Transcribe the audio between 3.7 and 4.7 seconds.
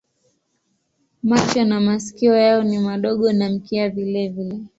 vilevile.